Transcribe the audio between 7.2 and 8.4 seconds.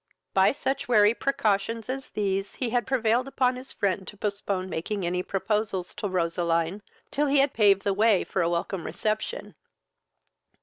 he had paved the way